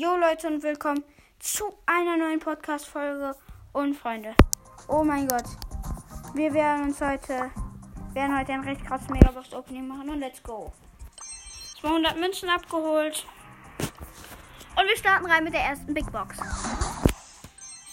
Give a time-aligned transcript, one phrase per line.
[0.00, 1.02] Jo Leute und willkommen
[1.40, 3.34] zu einer neuen Podcast-Folge
[3.72, 4.32] und Freunde.
[4.86, 5.42] Oh mein Gott.
[6.34, 7.50] Wir werden uns heute,
[8.12, 10.72] werden heute ein recht krasses Megabox Opening machen und let's go.
[11.80, 13.26] 200 Münzen abgeholt.
[14.76, 16.36] Und wir starten rein mit der ersten Big Box.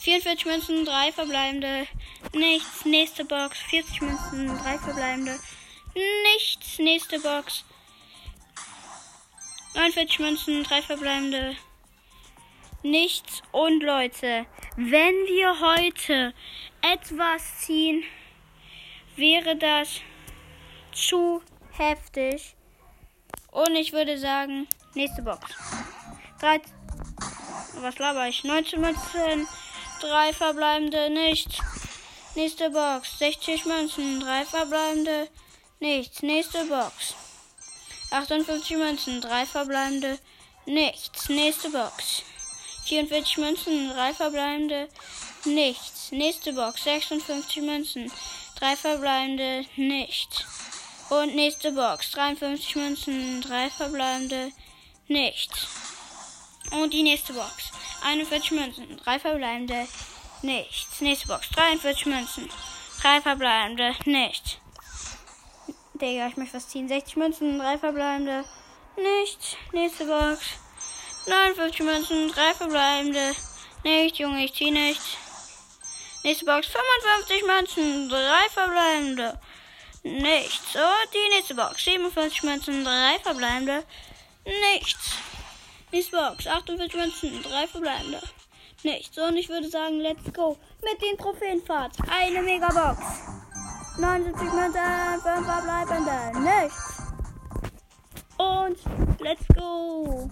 [0.01, 1.87] 44 Münzen, 3 verbleibende,
[2.35, 2.85] nichts.
[2.85, 5.39] Nächste Box, 40 Münzen, 3 verbleibende,
[6.35, 6.77] nichts.
[6.77, 7.65] Nächste Box,
[9.73, 11.57] 49 Münzen, 3 verbleibende,
[12.85, 13.41] nichts.
[13.51, 14.45] Und Leute,
[14.77, 16.33] wenn wir heute
[16.81, 18.03] etwas ziehen,
[19.15, 20.01] wäre das
[20.91, 22.55] zu heftig.
[23.51, 25.41] Und ich würde sagen, nächste Box.
[26.39, 26.71] 13,
[27.75, 28.43] was laber ich?
[28.43, 29.47] 19 Münzen,
[30.01, 31.59] 3 verbleibende, nichts.
[32.35, 33.17] Nächste Box.
[33.19, 35.29] 60 Münzen, 3 verbleibende,
[35.79, 36.21] nichts.
[36.21, 37.15] Nächste Box.
[38.11, 40.19] 58 Münzen, 3 verbleibende,
[40.65, 41.29] nichts.
[41.29, 42.23] Nächste Box.
[42.85, 44.89] 44 Münzen, 3 verbleibende,
[45.45, 46.11] nichts.
[46.11, 46.83] Nächste Box.
[46.83, 48.11] 56 Münzen,
[48.59, 50.45] 3 verbleibende, nichts.
[51.09, 52.11] Und nächste Box.
[52.11, 54.51] 53 Münzen, 3 verbleibende,
[55.07, 55.67] nichts.
[56.71, 57.71] Und die nächste Box.
[58.03, 59.87] 41 Münzen, 3 verbleibende,
[60.43, 61.01] nichts.
[61.01, 61.49] Nächste Box.
[61.49, 62.49] 43 Münzen,
[63.01, 64.57] 3 verbleibende, nichts.
[65.95, 66.87] Digga, ich möchte was ziehen.
[66.87, 68.45] 60 Münzen, 3 verbleibende,
[68.95, 69.55] nichts.
[69.71, 70.39] Nächste Box.
[71.27, 73.35] 59 Münzen, 3 verbleibende,
[73.83, 74.19] nichts.
[74.19, 75.17] Junge, ich ziehe nichts.
[76.23, 76.67] Nächste Box.
[76.67, 79.39] 55 Münzen, 3 verbleibende,
[80.03, 80.75] nichts.
[80.75, 81.83] Und die nächste Box.
[81.83, 83.83] 57 Münzen, 3 verbleibende,
[84.45, 85.15] nichts.
[85.91, 86.45] Nächste Box.
[86.47, 88.21] 48 Münzen, 3 verbleibende,
[88.83, 89.17] nichts.
[89.17, 91.95] Und ich würde sagen, let's go mit den Trophäenfahrt.
[92.07, 93.01] Eine Megabox.
[93.97, 97.01] 79 Münzen, 5 verbleibende, nichts.
[98.37, 98.77] Und
[99.21, 100.29] let's go.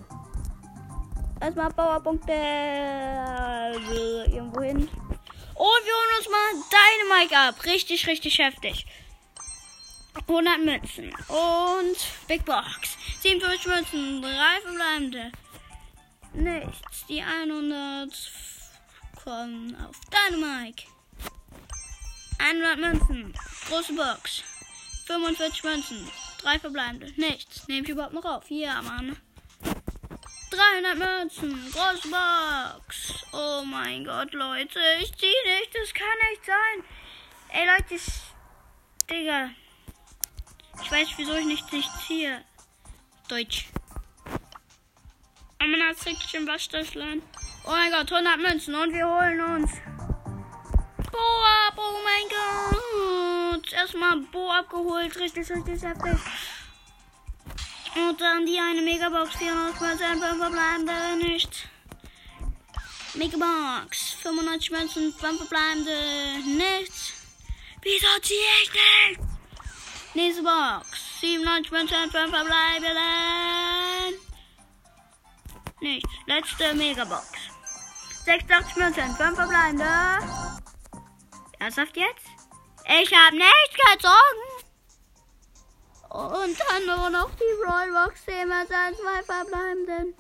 [1.44, 3.73] Erstmal Powerpunkte äh,
[4.33, 4.77] irgendwo hin.
[4.77, 7.66] Und wir holen uns mal Dynamite ab.
[7.66, 8.85] Richtig, richtig heftig.
[10.25, 11.13] 100 Münzen.
[11.28, 11.97] Und
[12.29, 12.97] Big Box.
[13.23, 14.22] 47 Münzen.
[14.22, 15.31] 3 verbleibende.
[16.31, 17.06] Nichts.
[17.09, 18.31] Die 100
[19.22, 20.85] kommen auf Dynamite.
[22.40, 23.34] 100 Münzen.
[23.67, 24.44] Große Box.
[25.07, 26.09] 45 Münzen.
[26.41, 27.12] 3 verbleibende.
[27.17, 27.67] Nichts.
[27.67, 28.50] Nehme ich überhaupt noch auf?
[28.50, 29.17] Ja, Mann.
[30.56, 31.72] 300 Münzen.
[31.72, 33.25] Große Box.
[33.31, 34.80] Oh mein Gott, Leute.
[35.02, 35.74] Ich ziehe nicht.
[35.74, 36.84] Das kann nicht sein.
[37.50, 38.03] Ey, Leute, ich.
[39.09, 39.50] Digga.
[40.81, 42.44] Ich weiß, wieso ich nicht, nicht ziehe.
[43.28, 43.68] Deutsch.
[45.94, 47.22] Hat Fiction Waschtäschlein.
[47.66, 48.74] Oh mein Gott, 100 Münzen.
[48.74, 49.72] Und wir holen uns.
[51.12, 51.18] Bo
[51.68, 51.78] ab.
[51.78, 53.74] Oh mein Gott.
[53.74, 55.16] Erstmal Bo abgeholt.
[55.20, 56.20] Richtig, richtig heftig.
[57.95, 61.59] Und dann die eine Megabox, 400 Münzen, 5 verbleibende, nichts.
[63.13, 67.13] Megabox, 95 Münzen, 5 verbleibende, nichts.
[67.81, 69.21] Wieso ziehe ich nicht?
[70.15, 70.87] Nächste Box,
[71.21, 74.19] 97 Münzen, 5 verbleibende,
[75.81, 76.09] nichts.
[76.25, 77.27] Letzte Megabox.
[78.25, 79.85] 86 Münzen, 5 verbleibende.
[81.59, 82.25] Ernsthaft jetzt?
[82.85, 84.53] Ich hab nichts gezogen.
[86.13, 90.13] Und dann nur noch die Rollbox, immer sind zwei verbleibenden.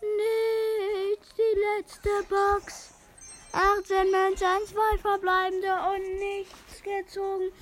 [0.00, 2.94] Nichts, die letzte Box.
[3.52, 7.52] 18 Münzen, zwei verbleibende und nichts gezogen.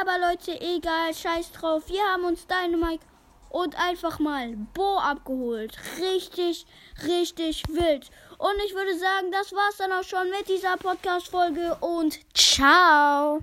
[0.00, 1.84] Aber Leute, egal, scheiß drauf.
[1.86, 3.06] Wir haben uns Dynamite
[3.48, 5.78] und einfach mal Bo abgeholt.
[5.98, 6.66] Richtig,
[7.06, 8.10] richtig wild.
[8.36, 13.40] Und ich würde sagen, das war's dann auch schon mit dieser Podcast-Folge und ciao.